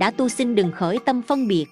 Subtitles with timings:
[0.00, 1.66] đã tu sinh đừng khởi tâm phân biệt.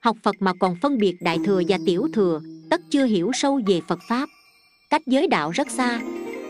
[0.00, 3.60] Học phật mà còn phân biệt đại thừa và tiểu thừa, tất chưa hiểu sâu
[3.66, 4.28] về phật pháp.
[4.90, 6.00] Cách giới đạo rất xa,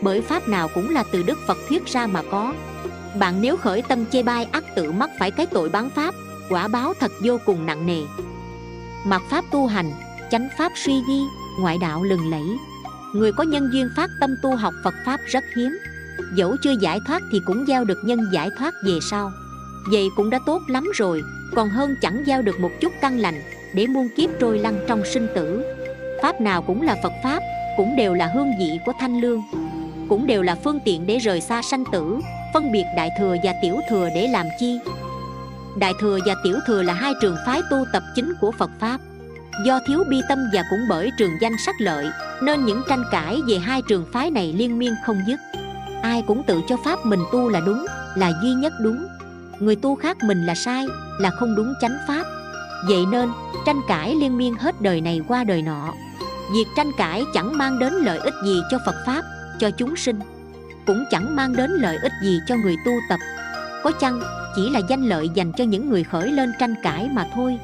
[0.01, 2.53] bởi pháp nào cũng là từ đức phật thuyết ra mà có.
[3.19, 6.15] Bạn nếu khởi tâm chê bai ắt tự mắc phải cái tội bán pháp,
[6.49, 8.01] quả báo thật vô cùng nặng nề.
[9.05, 9.91] Mặt pháp tu hành,
[10.31, 11.21] chánh pháp suy ghi
[11.59, 12.57] ngoại đạo lừng lẫy.
[13.13, 15.77] Người có nhân duyên phát tâm tu học phật pháp rất hiếm.
[16.35, 19.31] Dẫu chưa giải thoát thì cũng gieo được nhân giải thoát về sau
[19.91, 21.21] vậy cũng đã tốt lắm rồi,
[21.55, 23.41] còn hơn chẳng giao được một chút căn lành
[23.73, 25.65] để muôn kiếp trôi lăn trong sinh tử.
[26.21, 27.43] Pháp nào cũng là phật pháp,
[27.77, 29.41] cũng đều là hương vị của thanh lương,
[30.09, 32.19] cũng đều là phương tiện để rời xa sanh tử,
[32.53, 34.79] phân biệt đại thừa và tiểu thừa để làm chi.
[35.77, 38.97] Đại thừa và tiểu thừa là hai trường phái tu tập chính của phật pháp.
[39.65, 42.05] Do thiếu bi tâm và cũng bởi trường danh sắc lợi,
[42.41, 45.39] nên những tranh cãi về hai trường phái này liên miên không dứt.
[46.01, 49.07] Ai cũng tự cho pháp mình tu là đúng, là duy nhất đúng
[49.59, 50.85] người tu khác mình là sai,
[51.19, 52.23] là không đúng chánh pháp.
[52.87, 53.29] Vậy nên,
[53.65, 55.93] tranh cãi liên miên hết đời này qua đời nọ.
[56.53, 59.21] Việc tranh cãi chẳng mang đến lợi ích gì cho phật pháp,
[59.59, 60.19] cho chúng sinh.
[60.87, 63.19] Cũng chẳng mang đến lợi ích gì cho người tu tập.
[63.83, 64.21] Có chăng,
[64.55, 67.57] chỉ là danh lợi dành cho những người khởi lên tranh cãi mà thôi?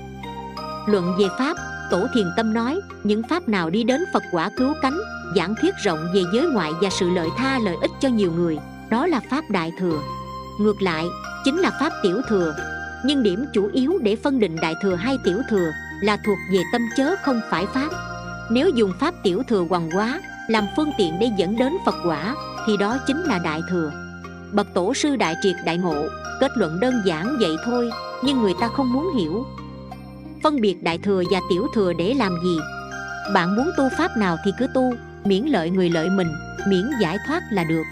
[0.88, 1.58] Luận về pháp,
[1.92, 4.98] tổ thiền tâm nói, những pháp nào đi đến phật quả cứu cánh,
[5.36, 8.58] giảng thuyết rộng về giới ngoại và sự lợi tha lợi ích cho nhiều người,
[8.90, 10.00] đó là pháp đại thừa.
[10.60, 11.06] Ngược lại
[11.46, 12.56] chính là pháp tiểu thừa.
[13.06, 16.60] Nhưng điểm chủ yếu để phân định đại thừa hay tiểu thừa là thuộc về
[16.72, 17.90] tâm chớ không phải pháp.
[18.52, 22.36] Nếu dùng pháp tiểu thừa hoàng quá làm phương tiện để dẫn đến phật quả,
[22.68, 23.92] thì đó chính là đại thừa.
[24.52, 26.06] Bậc tổ sư đại triệt đại ngộ,
[26.40, 27.92] kết luận đơn giản vậy thôi,
[28.24, 29.46] nhưng người ta không muốn hiểu.
[30.44, 32.58] Phân biệt đại thừa và tiểu thừa để làm gì?
[33.34, 34.94] Bạn muốn tu pháp nào thì cứ tu,
[35.26, 36.32] miễn lợi người lợi mình,
[36.68, 37.84] miễn giải thoát là được.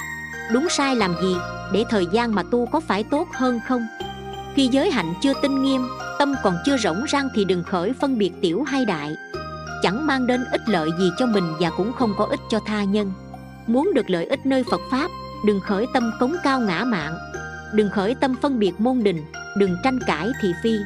[0.51, 1.35] Đúng sai làm gì?
[1.73, 3.87] Để thời gian mà tu có phải tốt hơn không?
[4.55, 5.81] Khi giới hạnh chưa tinh nghiêm,
[6.19, 9.15] tâm còn chưa rỗng rang thì đừng khởi phân biệt tiểu hay đại.
[9.83, 12.83] Chẳng mang đến ích lợi gì cho mình và cũng không có ích cho tha
[12.83, 13.11] nhân.
[13.67, 15.11] Muốn được lợi ích nơi phật pháp,
[15.45, 17.17] đừng khởi tâm cống cao ngã mạng
[17.73, 19.25] đừng khởi tâm phân biệt môn đình,
[19.57, 20.77] đừng tranh cãi thị phi.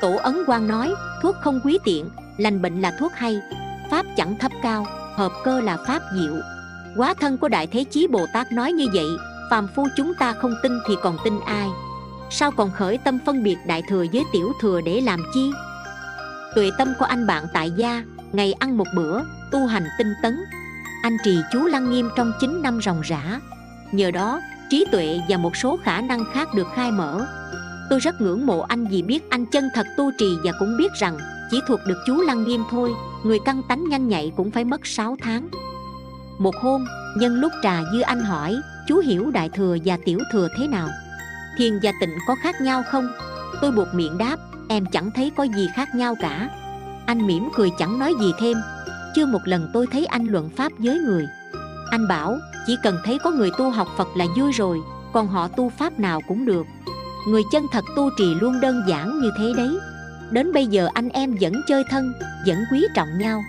[0.00, 3.40] Tổ ấn quang nói, thuốc không quý tiện, lành bệnh là thuốc hay.
[3.90, 6.34] Pháp chẳng thấp cao, hợp cơ là pháp diệu.
[6.96, 9.06] Quá thân của đại thế chí bồ tát nói như vậy
[9.50, 11.68] phàm phu chúng ta không tin thì còn tin ai?
[12.30, 15.50] Sao còn khởi tâm phân biệt đại thừa với tiểu thừa để làm chi?
[16.54, 19.20] Tuệ tâm của anh bạn tại gia, ngày ăn một bữa,
[19.52, 20.36] tu hành tinh tấn.
[21.02, 23.40] Anh trì chú lăng nghiêm trong 9 năm ròng rã.
[23.92, 27.26] Nhờ đó, trí tuệ và một số khả năng khác được khai mở.
[27.90, 30.92] Tôi rất ngưỡng mộ anh vì biết anh chân thật tu trì và cũng biết
[31.00, 31.18] rằng,
[31.50, 32.94] chỉ thuộc được chú lăng nghiêm thôi,
[33.24, 35.48] người căng tánh nhanh nhạy cũng phải mất 6 tháng.
[36.38, 36.86] Một hôm
[37.18, 40.88] nhân lúc trà dư anh hỏi, chú hiểu đại thừa và tiểu thừa thế nào?
[41.58, 43.08] Thiền và tịnh có khác nhau không?
[43.60, 44.36] Tôi buộc miệng đáp,
[44.68, 46.48] em chẳng thấy có gì khác nhau cả.
[47.06, 48.56] Anh mỉm cười chẳng nói gì thêm.
[49.14, 51.26] Chưa một lần tôi thấy anh luận pháp với người.
[51.90, 54.78] Anh bảo, chỉ cần thấy có người tu học phật là vui rồi,
[55.12, 56.66] còn họ tu pháp nào cũng được.
[57.28, 59.78] Người chân thật tu trì luôn đơn giản như thế đấy.
[60.30, 62.12] Đến bây giờ anh em vẫn chơi thân,
[62.46, 63.42] vẫn quý trọng nhau.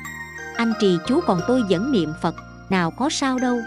[0.55, 2.35] Anh trì chú còn tôi vẫn niệm phật
[2.71, 3.59] nào có sao đâu.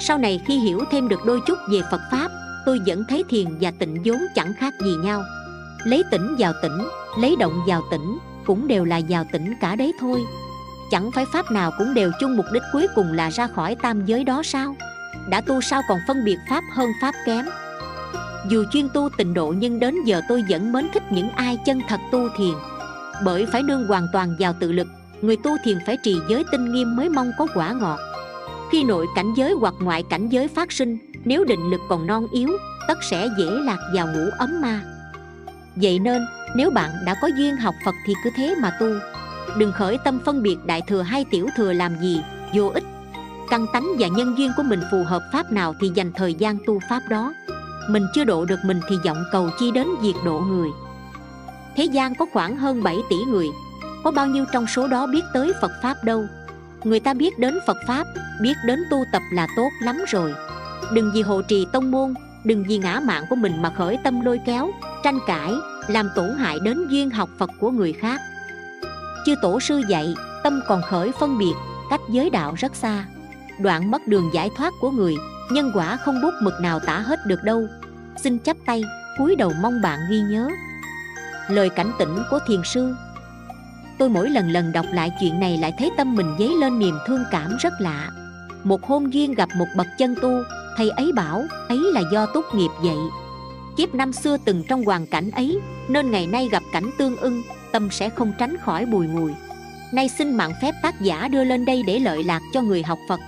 [0.00, 2.30] Sau này khi hiểu thêm được đôi chút về phật pháp,
[2.66, 5.22] tôi vẫn thấy thiền và tịnh vốn chẳng khác gì nhau.
[5.84, 6.88] Lấy tỉnh vào tỉnh,
[7.18, 10.20] lấy động vào tỉnh, cũng đều là vào tỉnh cả đấy thôi.
[10.90, 14.06] Chẳng phải pháp nào cũng đều chung mục đích cuối cùng là ra khỏi tam
[14.06, 14.76] giới đó sao?
[15.28, 17.46] Đã tu sao còn phân biệt pháp hơn pháp kém?
[18.48, 21.80] Dù chuyên tu tịnh độ nhưng đến giờ tôi vẫn mến thích những ai chân
[21.88, 22.54] thật tu thiền.
[23.24, 24.86] Bởi phải nương hoàn toàn vào tự lực
[25.22, 27.98] người tu thiền phải trì giới tinh nghiêm mới mong có quả ngọt.
[28.72, 32.26] Khi nội cảnh giới hoặc ngoại cảnh giới phát sinh, nếu định lực còn non
[32.32, 32.48] yếu,
[32.88, 34.82] tất sẽ dễ lạc vào ngũ ấm ma.
[35.76, 36.22] Vậy nên,
[36.56, 38.86] nếu bạn đã có duyên học phật thì cứ thế mà tu.
[39.58, 42.22] Đừng khởi tâm phân biệt đại thừa hay tiểu thừa làm gì,
[42.54, 42.84] vô ích.
[43.50, 46.58] Căn tánh và nhân duyên của mình phù hợp pháp nào thì dành thời gian
[46.66, 47.34] tu pháp đó.
[47.88, 50.68] Mình chưa độ được mình thì vọng cầu chi đến việc độ người.
[51.76, 53.48] Thế gian có khoảng hơn 7 tỷ người
[54.04, 56.26] có bao nhiêu trong số đó biết tới phật pháp đâu?
[56.84, 58.06] Người ta biết đến phật pháp,
[58.40, 60.34] biết đến tu tập là tốt lắm rồi.
[60.92, 62.14] Đừng vì hộ trì tông môn,
[62.44, 64.70] đừng vì ngã mạng của mình mà khởi tâm lôi kéo,
[65.04, 65.52] tranh cãi,
[65.88, 68.20] làm tổn hại đến duyên học phật của người khác.
[69.26, 71.54] Chư tổ sư dạy, tâm còn khởi phân biệt,
[71.90, 73.04] cách giới đạo rất xa.
[73.60, 75.16] Đoạn mất đường giải thoát của người,
[75.50, 77.66] nhân quả không bút mực nào tả hết được đâu.
[78.16, 78.82] Xin chắp tay,
[79.18, 80.48] cúi đầu mong bạn ghi nhớ.
[81.48, 82.94] Lời cảnh tỉnh của thiền sư
[84.00, 86.94] tôi mỗi lần lần đọc lại chuyện này lại thấy tâm mình dấy lên niềm
[87.06, 88.10] thương cảm rất lạ.
[88.64, 90.30] Một hôm duyên gặp một bậc chân tu,
[90.76, 92.96] thầy ấy bảo, ấy là do tốt nghiệp vậy
[93.80, 95.58] kiếp năm xưa từng trong hoàn cảnh ấy,
[95.88, 97.42] nên ngày nay gặp cảnh tương ưng,
[97.72, 99.32] tâm sẽ không tránh khỏi bùi ngùi.
[99.92, 102.98] Nay xin mạng phép tác giả đưa lên đây để lợi lạc cho người học
[103.08, 103.20] phật.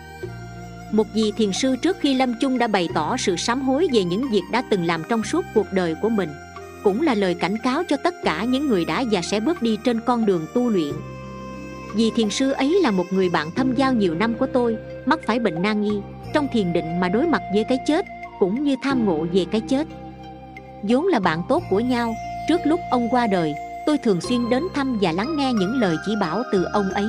[0.93, 4.05] Một vị thiền sư trước khi lâm chung đã bày tỏ sự sám hối về
[4.05, 6.29] những việc đã từng làm trong suốt cuộc đời của mình
[6.85, 9.79] cũng là lời cảnh cáo cho tất cả những người đã và sẽ bước đi
[9.85, 10.93] trên con đường tu luyện.
[11.95, 14.77] Vì thiền sư ấy là một người bạn thâm giao nhiều năm của tôi,
[15.07, 15.93] mắc phải bệnh nan y,
[16.35, 18.07] trong thiền định mà đối mặt với cái chết,
[18.39, 19.87] cũng như tham ngộ về cái chết.
[20.83, 22.15] Vốn là bạn tốt của nhau,
[22.49, 23.55] trước lúc ông qua đời,
[23.87, 27.07] tôi thường xuyên đến thăm và lắng nghe những lời chỉ bảo từ ông ấy.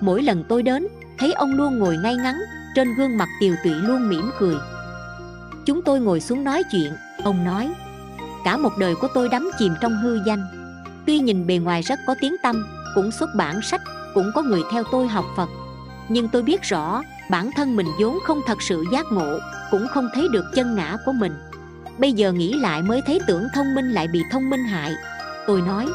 [0.00, 0.86] Mỗi lần tôi đến,
[1.18, 2.36] thấy ông luôn ngồi ngay ngắn,
[2.74, 4.54] trên gương mặt tiều tụy luôn mỉm cười.
[5.66, 6.92] Chúng tôi ngồi xuống nói chuyện,
[7.24, 7.72] ông nói
[8.44, 10.46] cả một đời của tôi đắm chìm trong hư danh.
[11.06, 13.80] Tuy nhìn bề ngoài rất có tiếng tâm cũng xuất bản sách,
[14.14, 15.48] cũng có người theo tôi học phật.
[16.08, 19.38] Nhưng tôi biết rõ, bản thân mình vốn không thật sự giác ngộ,
[19.70, 21.32] cũng không thấy được chân ngã của mình.
[21.98, 24.94] Bây giờ nghĩ lại mới thấy tưởng thông minh lại bị thông minh hại.
[25.46, 25.88] Tôi nói,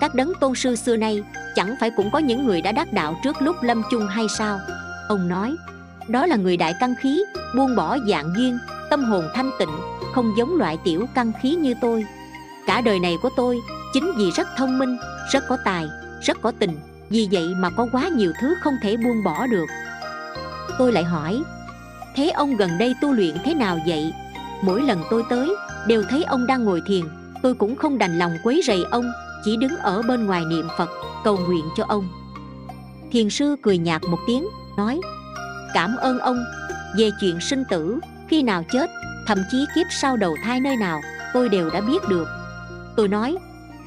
[0.00, 1.22] các đấng tôn sư xưa nay,
[1.54, 4.58] chẳng phải cũng có những người đã đắc đạo trước lúc lâm chung hay sao?
[5.08, 5.56] Ông nói,
[6.08, 7.24] đó là người đại căn khí,
[7.56, 8.58] buông bỏ dạng duyên,
[8.90, 12.06] tâm hồn thanh tịnh không giống loại tiểu căn khí như tôi.
[12.66, 13.60] Cả đời này của tôi,
[13.92, 14.96] chính vì rất thông minh,
[15.32, 15.86] rất có tài,
[16.22, 16.80] rất có tình,
[17.10, 19.66] vì vậy mà có quá nhiều thứ không thể buông bỏ được.
[20.78, 21.42] Tôi lại hỏi,
[22.16, 24.12] thế ông gần đây tu luyện thế nào vậy?
[24.62, 25.54] Mỗi lần tôi tới,
[25.86, 27.04] đều thấy ông đang ngồi thiền,
[27.42, 29.12] tôi cũng không đành lòng quấy rầy ông,
[29.44, 30.90] chỉ đứng ở bên ngoài niệm phật,
[31.24, 32.08] cầu nguyện cho ông.
[33.12, 35.00] Thiền sư cười nhạt một tiếng, nói,
[35.74, 36.44] cảm ơn ông,
[36.96, 37.98] về chuyện sinh tử,
[38.28, 38.90] khi nào chết
[39.28, 41.00] thậm chí kiếp sau đầu thai nơi nào,
[41.34, 42.28] tôi đều đã biết được.
[42.96, 43.36] Tôi nói,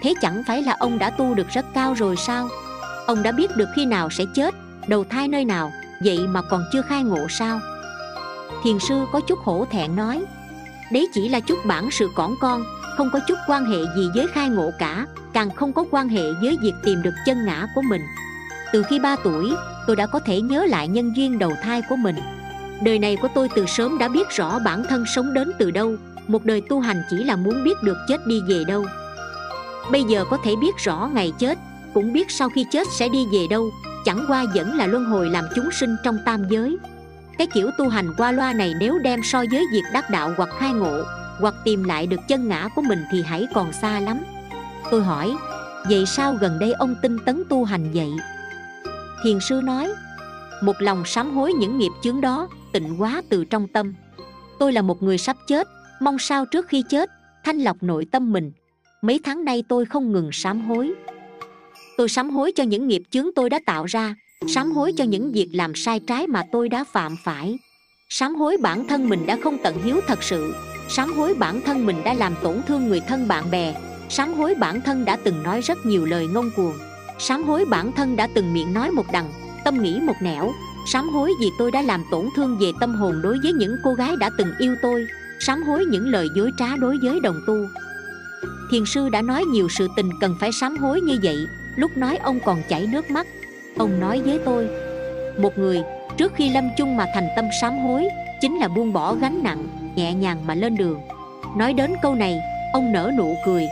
[0.01, 2.49] thế chẳng phải là ông đã tu được rất cao rồi sao?
[3.07, 4.55] Ông đã biết được khi nào sẽ chết,
[4.87, 5.71] đầu thai nơi nào,
[6.03, 7.59] vậy mà còn chưa khai ngộ sao?
[8.63, 10.23] Thiền sư có chút hổ thẹn nói,
[10.91, 12.63] đấy chỉ là chút bản sự cỏn con,
[12.97, 16.23] không có chút quan hệ gì với khai ngộ cả, càng không có quan hệ
[16.41, 18.01] với việc tìm được chân ngã của mình.
[18.73, 19.53] Từ khi 3 tuổi,
[19.87, 22.15] tôi đã có thể nhớ lại nhân duyên đầu thai của mình
[22.83, 25.95] đời này của tôi từ sớm đã biết rõ bản thân sống đến từ đâu.
[26.27, 28.85] Một đời tu hành chỉ là muốn biết được chết đi về đâu.
[29.91, 31.57] Bây giờ có thể biết rõ ngày chết,
[31.93, 33.71] cũng biết sau khi chết sẽ đi về đâu.
[34.05, 36.77] Chẳng qua vẫn là luân hồi làm chúng sinh trong tam giới.
[37.37, 40.49] Cái kiểu tu hành qua loa này nếu đem so với việc đắc đạo hoặc
[40.59, 41.03] khai ngộ,
[41.39, 44.17] hoặc tìm lại được chân ngã của mình thì hãy còn xa lắm.
[44.91, 45.35] Tôi hỏi,
[45.89, 48.11] vậy sao gần đây ông tinh tấn tu hành vậy?
[49.23, 49.91] Thiền sư nói,
[50.61, 53.93] một lòng sám hối những nghiệp chướng đó tịnh hóa từ trong tâm.
[54.59, 55.67] Tôi là một người sắp chết,
[56.01, 57.09] mong sao trước khi chết,
[57.43, 58.51] thanh lọc nội tâm mình.
[59.01, 60.93] Mấy tháng nay tôi không ngừng sám hối.
[61.97, 64.15] Tôi sám hối cho những nghiệp chướng tôi đã tạo ra,
[64.47, 67.57] sám hối cho những việc làm sai trái mà tôi đã phạm phải.
[68.09, 70.53] Sám hối bản thân mình đã không tận hiếu thật sự,
[70.89, 73.75] sám hối bản thân mình đã làm tổn thương người thân bạn bè,
[74.09, 76.73] sám hối bản thân đã từng nói rất nhiều lời ngông cuồng,
[77.19, 79.31] sám hối bản thân đã từng miệng nói một đằng,
[79.63, 80.53] tâm nghĩ một nẻo
[80.85, 83.93] sám hối vì tôi đã làm tổn thương về tâm hồn đối với những cô
[83.93, 85.07] gái đã từng yêu tôi.
[85.39, 87.55] Sám hối những lời dối trá đối với đồng tu.
[88.71, 91.47] Thiền sư đã nói nhiều sự tình cần phải sám hối như vậy.
[91.75, 93.27] Lúc nói ông còn chảy nước mắt.
[93.77, 94.67] Ông nói với tôi,
[95.37, 95.81] một người,
[96.17, 98.07] trước khi lâm chung mà thành tâm sám hối,
[98.41, 100.99] chính là buông bỏ gánh nặng, nhẹ nhàng mà lên đường.
[101.57, 102.39] Nói đến câu này,
[102.73, 103.67] ông nở nụ cười.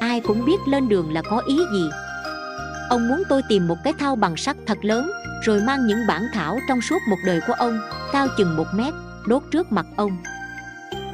[0.00, 1.90] Ai cũng biết lên đường là có ý gì.
[2.88, 5.10] Ông muốn tôi tìm một cái thao bằng sắt thật lớn
[5.42, 7.80] rồi mang những bản thảo trong suốt một đời của ông
[8.12, 8.94] cao chừng một mét,
[9.26, 10.16] đốt trước mặt ông.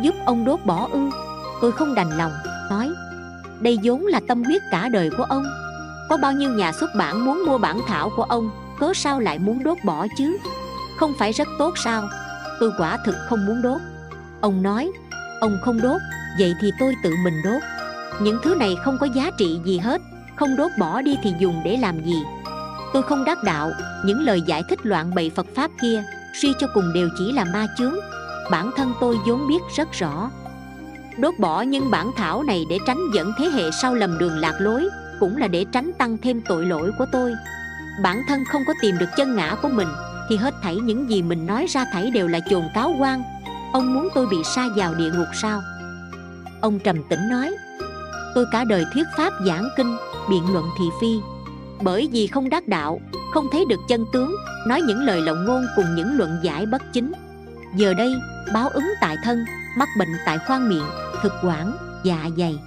[0.00, 1.10] Giúp ông đốt bỏ ư?
[1.60, 2.32] Tôi không đành lòng,
[2.70, 2.90] nói.
[3.60, 5.44] Đây vốn là tâm huyết cả đời của ông.
[6.08, 9.38] Có bao nhiêu nhà xuất bản muốn mua bản thảo của ông, cớ sao lại
[9.38, 10.38] muốn đốt bỏ chứ?
[10.98, 12.08] Không phải rất tốt sao?
[12.60, 13.80] Tôi quả thực không muốn đốt.
[14.40, 14.90] Ông nói,
[15.40, 16.00] ông không đốt,
[16.38, 17.62] vậy thì tôi tự mình đốt.
[18.20, 20.00] Những thứ này không có giá trị gì hết,
[20.36, 22.22] không đốt bỏ đi thì dùng để làm gì?
[22.92, 23.70] Tôi không đắc đạo,
[24.04, 26.04] những lời giải thích loạn bậy phật pháp kia,
[26.42, 27.94] suy cho cùng đều chỉ là ma chướng.
[28.50, 30.30] Bản thân tôi vốn biết rất rõ.
[31.18, 34.54] Đốt bỏ những bản thảo này để tránh dẫn thế hệ sau lầm đường lạc
[34.58, 34.88] lối,
[35.20, 37.32] cũng là để tránh tăng thêm tội lỗi của tôi.
[38.02, 39.88] Bản thân không có tìm được chân ngã của mình,
[40.28, 43.22] thì hết thảy những gì mình nói ra thảy đều là chồn cáo quan
[43.72, 45.62] ông muốn tôi bị sa vào địa ngục sao?
[46.60, 47.56] Ông trầm tĩnh nói.
[48.34, 49.96] Tôi cả đời thuyết pháp giảng kinh,
[50.30, 51.20] biện luận thị phi
[51.82, 53.00] bởi vì không đắc đạo,
[53.34, 56.82] không thấy được chân tướng, nói những lời lộng ngôn cùng những luận giải bất
[56.92, 57.12] chính.
[57.76, 58.14] Giờ đây,
[58.54, 59.44] báo ứng tại thân,
[59.78, 60.86] mắc bệnh tại khoang miệng,
[61.22, 62.58] thực quản dạ dày.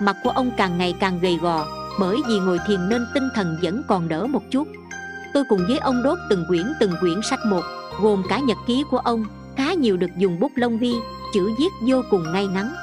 [0.00, 1.66] Mặt của ông càng ngày càng gầy gò,
[2.00, 4.68] bởi vì ngồi thiền nên tinh thần vẫn còn đỡ một chút.
[5.34, 7.62] Tôi cùng với ông đốt từng quyển từng quyển sách một,
[8.00, 9.24] gồm cả nhật ký của ông,
[9.56, 10.94] khá nhiều được dùng bút lông vi,
[11.34, 12.74] chữ viết vô cùng ngay ngắn.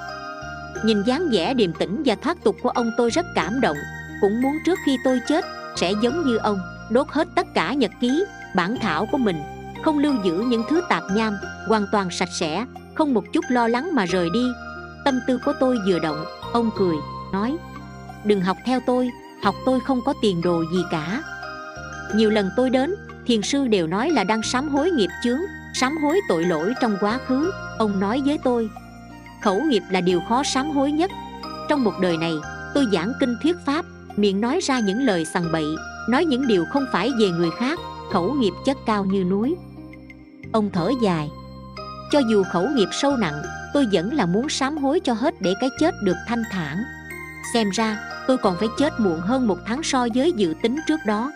[0.83, 3.77] Nhìn dáng vẻ điềm tĩnh và thoát tục của ông tôi rất cảm động
[4.21, 5.45] cũng muốn trước khi tôi chết,
[5.75, 6.59] sẽ giống như ông,
[6.89, 9.37] đốt hết tất cả nhật ký, bản thảo của mình,
[9.83, 13.67] không lưu giữ những thứ tạp nham, hoàn toàn sạch sẽ, không một chút lo
[13.67, 14.45] lắng mà rời đi.
[15.05, 16.95] Tâm tư của tôi vừa động, ông cười,
[17.33, 17.57] nói,
[18.23, 19.09] đừng học theo tôi,
[19.43, 21.23] học tôi không có tiền đồ gì cả.
[22.15, 22.95] Nhiều lần tôi đến,
[23.25, 25.39] thiền sư đều nói là đang sám hối nghiệp chướng,
[25.73, 27.51] sám hối tội lỗi trong quá khứ.
[27.77, 28.69] Ông nói với tôi,
[29.41, 31.11] khẩu nghiệp là điều khó sám hối nhất.
[31.69, 32.33] Trong một đời này,
[32.73, 33.85] tôi giảng kinh thuyết pháp
[34.21, 35.65] miệng nói ra những lời sằng bậy,
[36.09, 37.79] nói những điều không phải về người khác,
[38.11, 39.55] khẩu nghiệp chất cao như núi.
[40.51, 41.29] Ông thở dài,
[42.11, 43.41] cho dù khẩu nghiệp sâu nặng,
[43.73, 46.83] tôi vẫn là muốn sám hối cho hết để cái chết được thanh thản.
[47.53, 47.97] Xem ra,
[48.27, 51.31] tôi còn phải chết muộn hơn một tháng so với dự tính trước đó.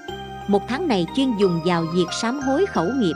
[0.48, 3.16] Một tháng này chuyên dùng vào việc sám hối khẩu nghiệp.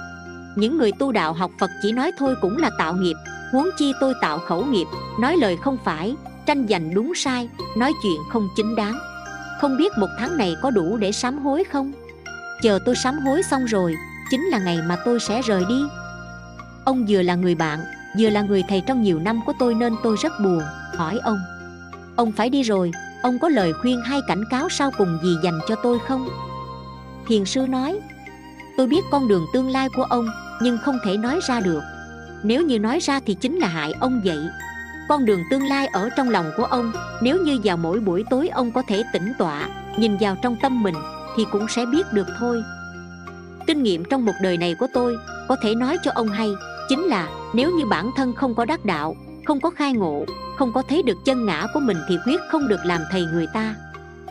[0.56, 3.16] Những người tu đạo học phật chỉ nói thôi cũng là tạo nghiệp.
[3.52, 4.88] Huống chi tôi tạo khẩu nghiệp,
[5.22, 9.00] nói lời không phải, tranh giành đúng sai, nói chuyện không chính đáng
[9.62, 11.92] không biết một tháng này có đủ để sám hối không?
[12.62, 13.96] Chờ tôi sám hối xong rồi,
[14.30, 15.84] chính là ngày mà tôi sẽ rời đi.
[16.86, 17.80] Ông vừa là người bạn,
[18.20, 20.62] vừa là người thầy trong nhiều năm của tôi nên tôi rất buồn,
[20.96, 21.40] hỏi ông.
[22.16, 25.60] Ông phải đi rồi, ông có lời khuyên hay cảnh cáo sau cùng gì dành
[25.68, 26.30] cho tôi không?
[27.28, 28.00] Thiền sư nói,
[28.78, 30.28] tôi biết con đường tương lai của ông,
[30.62, 31.82] nhưng không thể nói ra được.
[32.44, 34.40] Nếu như nói ra thì chính là hại ông vậy
[35.10, 38.48] con đường tương lai ở trong lòng của ông, nếu như vào mỗi buổi tối
[38.48, 40.96] ông có thể tĩnh tọa, nhìn vào trong tâm mình,
[41.38, 42.64] thì cũng sẽ biết được thôi.
[43.68, 46.50] Kinh nghiệm trong một đời này của tôi, có thể nói cho ông hay,
[46.90, 50.26] chính là nếu như bản thân không có đắc đạo, không có khai ngộ,
[50.58, 53.48] không có thấy được chân ngã của mình thì quyết không được làm thầy người
[53.54, 53.76] ta.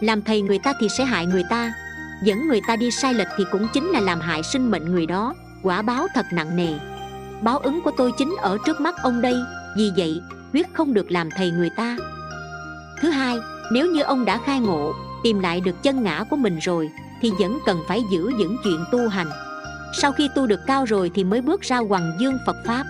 [0.01, 1.73] Làm thầy người ta thì sẽ hại người ta,
[2.23, 5.07] dẫn người ta đi sai lệch thì cũng chính là làm hại sinh mệnh người
[5.07, 6.75] đó, quả báo thật nặng nề.
[7.43, 9.35] Báo ứng của tôi chính ở trước mắt ông đây,
[9.77, 10.21] vì vậy
[10.57, 11.97] quyết không được làm thầy người ta.
[13.01, 13.39] Thứ hai,
[13.73, 16.91] nếu như ông đã khai ngộ, tìm lại được chân ngã của mình rồi,
[17.23, 19.27] thì vẫn cần phải giữ vững chuyện tu hành.
[20.01, 22.85] Sau khi tu được cao rồi thì mới bước ra hoàng dương phật pháp.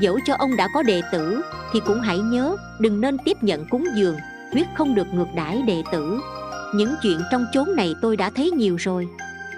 [0.00, 1.40] Dẫu cho ông đã có đệ tử,
[1.72, 4.16] thì cũng hãy nhớ, đừng nên tiếp nhận cúng dường,
[4.52, 6.20] quyết không được ngược đãi đệ tử.
[6.74, 9.08] Những chuyện trong chốn này tôi đã thấy nhiều rồi.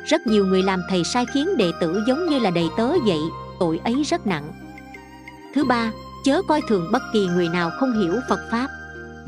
[0.06, 3.20] Rất nhiều người làm thầy sai khiến đệ tử giống như là đầy tớ vậy,
[3.60, 4.52] tội ấy rất nặng.
[5.54, 5.90] Thứ ba
[6.24, 8.68] chớ coi thường bất kỳ người nào không hiểu phật pháp.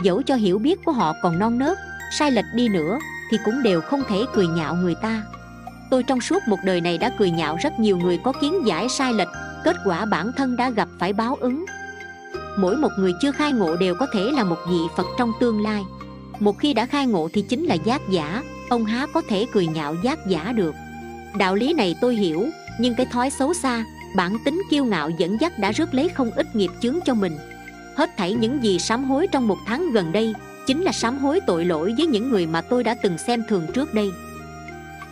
[0.02, 1.78] Dẫu cho hiểu biết của họ còn non nớt,
[2.18, 2.98] sai lệch đi nữa,
[3.30, 5.22] thì cũng đều không thể cười nhạo người ta.
[5.90, 8.88] Tôi trong suốt một đời này đã cười nhạo rất nhiều người có kiến giải
[8.88, 9.28] sai lệch,
[9.64, 11.64] kết quả bản thân đã gặp phải báo ứng.
[12.58, 15.62] Mỗi một người chưa khai ngộ đều có thể là một vị phật trong tương
[15.62, 15.82] lai.
[16.40, 19.66] Một khi đã khai ngộ thì chính là giác giả, ông há có thể cười
[19.66, 20.74] nhạo giác giả được.
[21.38, 22.46] Đạo lý này tôi hiểu,
[22.80, 23.84] nhưng cái thói xấu xa
[24.14, 27.38] bản tính kiêu ngạo dẫn dắt đã rước lấy không ít nghiệp chướng cho mình.
[27.96, 30.34] Hết thảy những gì sám hối trong một tháng gần đây
[30.66, 33.66] chính là sám hối tội lỗi với những người mà tôi đã từng xem thường
[33.74, 34.10] trước đây.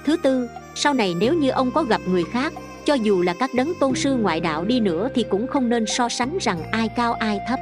[0.05, 2.53] Thứ tư, sau này nếu như ông có gặp người khác,
[2.87, 5.87] cho dù là các đấng tôn sư ngoại đạo đi nữa thì cũng không nên
[5.87, 7.61] so sánh rằng ai cao ai thấp.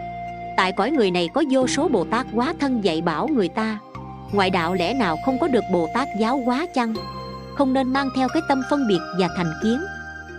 [0.57, 3.79] Tại cõi người này có vô số bồ tát quá thân dạy bảo người ta.
[4.33, 6.95] Ngoại đạo lẽ nào không có được bồ tát giáo quá chăng?
[7.55, 9.81] Không nên mang theo cái tâm phân biệt và thành kiến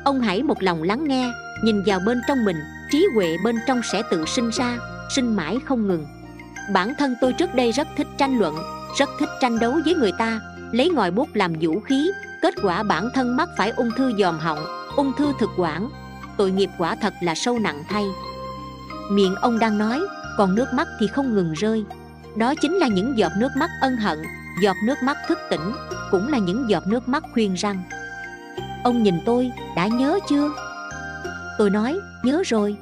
[0.03, 1.31] ông hãy một lòng lắng nghe,
[1.63, 2.57] nhìn vào bên trong mình,
[2.91, 4.77] trí huệ bên trong sẽ tự sinh ra,
[5.15, 6.07] sinh mãi không ngừng.
[6.73, 8.55] Bản thân tôi trước đây rất thích tranh luận,
[8.97, 10.39] rất thích tranh đấu với người ta,
[10.71, 14.39] lấy ngòi bút làm vũ khí, kết quả bản thân mắc phải ung thư dòm
[14.39, 14.65] họng,
[14.95, 15.89] ung thư thực quản.
[16.37, 18.05] Tội nghiệp quả thật là sâu nặng thay.
[19.11, 20.01] Miệng ông đang nói,
[20.37, 21.85] còn nước mắt thì không ngừng rơi.
[22.35, 24.17] Đó chính là những giọt nước mắt ân hận,
[24.61, 25.73] giọt nước mắt thức tỉnh,
[26.11, 27.83] cũng là những giọt nước mắt khuyên răng
[28.83, 30.51] ông nhìn tôi, đã nhớ chưa?
[31.57, 32.75] Tôi nói, nhớ rồi.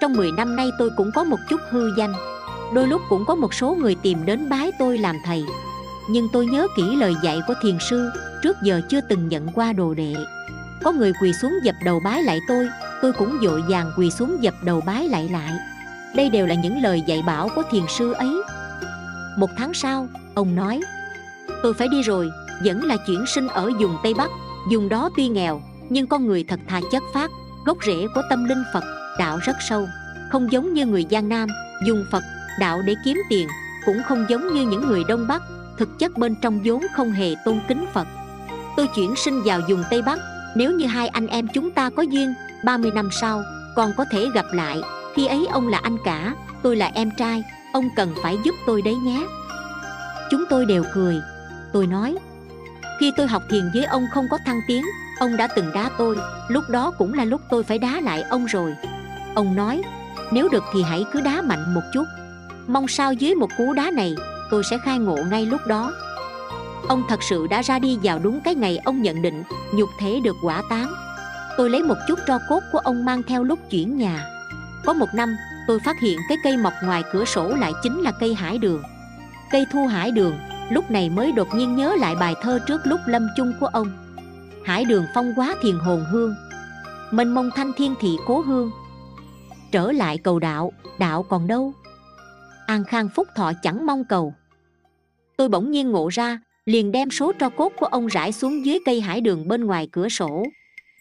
[0.00, 2.12] Trong 10 năm nay tôi cũng có một chút hư danh.
[2.74, 5.44] Đôi lúc cũng có một số người tìm đến bái tôi làm thầy.
[6.10, 8.10] Nhưng tôi nhớ kỹ lời dạy của thiền sư,
[8.42, 10.14] trước giờ chưa từng nhận qua đồ đệ.
[10.82, 12.68] Có người quỳ xuống dập đầu bái lại tôi
[13.04, 15.52] tôi cũng dội vàng quỳ xuống dập đầu bái lại lại.
[16.14, 18.42] Đây đều là những lời dạy bảo của thiền sư ấy.
[19.38, 20.80] Một tháng sau, ông nói,
[21.62, 22.30] tôi phải đi rồi,
[22.64, 24.30] vẫn là chuyển sinh ở vùng tây bắc.
[24.70, 27.30] Dùng đó tuy nghèo, nhưng con người thật thà chất phát
[27.64, 28.84] gốc rễ của tâm linh phật,
[29.18, 29.88] đạo rất sâu.
[30.30, 31.48] Không giống như người giang nam,
[31.86, 32.22] dùng phật,
[32.60, 33.48] đạo để kiếm tiền,
[33.86, 35.42] cũng không giống như những người đông bắc,
[35.78, 38.06] thực chất bên trong vốn không hề tôn kính phật.
[38.76, 40.18] Tôi chuyển sinh vào vùng tây bắc,
[40.56, 43.42] nếu như hai anh em chúng ta có duyên 30 năm sau,
[43.76, 44.80] còn có thể gặp lại.
[45.14, 48.82] Khi ấy ông là anh cả, tôi là em trai, ông cần phải giúp tôi
[48.82, 49.26] đấy nhé.
[50.30, 51.20] Chúng tôi đều cười.
[51.72, 52.16] Tôi nói
[53.00, 54.84] khi tôi học thiền với ông không có thăng tiến,
[55.18, 56.16] ông đã từng đá tôi.
[56.48, 58.74] Lúc đó cũng là lúc tôi phải đá lại ông rồi.
[59.34, 59.82] Ông nói,
[60.32, 62.04] nếu được thì hãy cứ đá mạnh một chút.
[62.66, 64.14] Mong sao dưới một cú đá này,
[64.50, 65.92] tôi sẽ khai ngộ ngay lúc đó.
[66.88, 69.42] Ông thật sự đã ra đi vào đúng cái ngày ông nhận định,
[69.74, 70.94] nhục thể được quả tán.
[71.56, 74.26] Tôi lấy một chút tro cốt của ông mang theo lúc chuyển nhà.
[74.84, 75.36] Có một năm,
[75.66, 78.82] tôi phát hiện cái cây mọc ngoài cửa sổ lại chính là cây hải đường.
[79.50, 80.38] Cây thu hải đường
[80.70, 83.88] lúc này mới đột nhiên nhớ lại bài thơ trước lúc lâm chung của ông.
[84.64, 86.34] Hải đường phong quá thiền hồn hương,
[87.10, 88.70] mênh mông thanh thiên thị cố hương.
[89.72, 91.72] Trở lại cầu đạo đạo còn đâu?
[92.66, 94.34] An khang phúc thọ chẳng mong cầu.
[95.36, 98.78] Tôi bỗng nhiên ngộ ra, liền đem số tro cốt của ông rải xuống dưới
[98.84, 100.44] cây hải đường bên ngoài cửa sổ.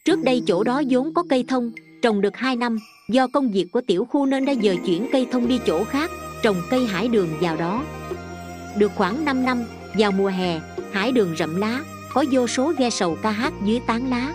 [0.05, 2.79] Trước đây chỗ đó vốn có cây thông, trồng được hai năm,
[3.09, 6.11] do công việc của tiểu khu nên đã dời chuyển cây thông đi chỗ khác,
[6.41, 7.83] trồng cây hải đường vào đó
[8.77, 9.63] được khoảng 5 năm,
[9.97, 10.59] vào mùa hè,
[10.91, 11.79] hải đường rậm lá,
[12.13, 14.33] có vô số ghe sầu ca hát dưới tán lá.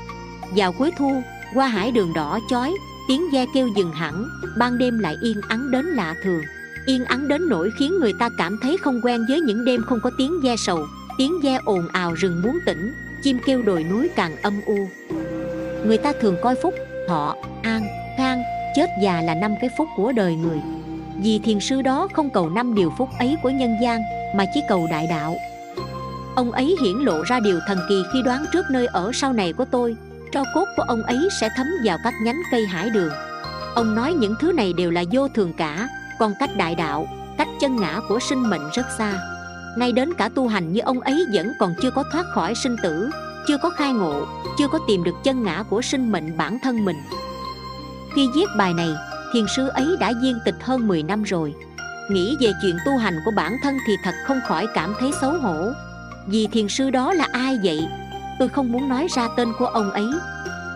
[0.56, 1.22] Vào cuối thu,
[1.54, 2.74] qua hải đường đỏ chói,
[3.08, 4.28] tiếng ghe kêu dừng hẳn,
[4.58, 6.42] ban đêm lại yên ắng đến lạ thường.
[6.86, 10.00] Yên ắng đến nỗi khiến người ta cảm thấy không quen với những đêm không
[10.02, 10.86] có tiếng ghe sầu,
[11.18, 14.88] tiếng ghe ồn ào rừng muốn tỉnh chim kêu đồi núi càng âm u.
[15.86, 16.74] Người ta thường coi phúc,
[17.08, 17.82] thọ, an,
[18.16, 18.42] khang,
[18.76, 20.58] chết già là năm cái phúc của đời người.
[21.22, 24.00] Vì thiền sư đó không cầu năm điều phúc ấy của nhân gian
[24.34, 25.36] mà chỉ cầu đại đạo.
[26.36, 29.52] Ông ấy hiển lộ ra điều thần kỳ khi đoán trước nơi ở sau này
[29.52, 29.96] của tôi
[30.32, 33.12] tro cốt của ông ấy sẽ thấm vào các nhánh cây hải đường.
[33.74, 37.06] Ông nói những thứ này đều là vô thường cả, còn cách đại đạo,
[37.38, 39.14] cách chân ngã của sinh mệnh rất xa.
[39.76, 42.76] Ngay đến cả tu hành như ông ấy vẫn còn chưa có thoát khỏi sinh
[42.82, 43.10] tử,
[43.48, 44.26] chưa có khai ngộ,
[44.58, 46.96] chưa có tìm được chân ngã của sinh mệnh bản thân mình.
[48.14, 48.90] Khi viết bài này,
[49.32, 51.54] thiền sư ấy đã viên tịch hơn 10 năm rồi
[52.10, 55.32] nghĩ về chuyện tu hành của bản thân thì thật không khỏi cảm thấy xấu
[55.32, 55.72] hổ.
[56.26, 57.88] Vì thiền sư đó là ai vậy?
[58.38, 60.06] Tôi không muốn nói ra tên của ông ấy.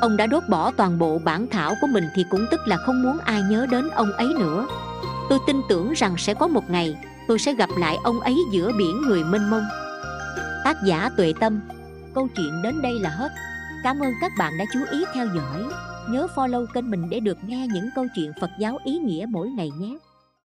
[0.00, 3.02] Ông đã đốt bỏ toàn bộ bản thảo của mình thì cũng tức là không
[3.02, 4.66] muốn ai nhớ đến ông ấy nữa.
[5.28, 6.96] Tôi tin tưởng rằng sẽ có một ngày,
[7.28, 9.64] tôi sẽ gặp lại ông ấy giữa biển người mênh mông.
[10.64, 11.60] Tác giả tuệ tâm.
[12.14, 13.32] Câu chuyện đến đây là hết.
[13.84, 15.64] Cảm ơn các bạn đã chú ý theo dõi.
[16.08, 19.48] Nhớ follow kênh mình để được nghe những câu chuyện phật giáo ý nghĩa mỗi
[19.48, 19.96] ngày nhé.